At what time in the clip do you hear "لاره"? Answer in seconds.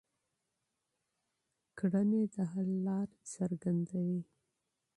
2.85-3.15